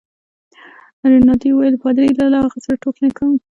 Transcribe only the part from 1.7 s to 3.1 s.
پادري؟ زه له هغه سره ټوکې نه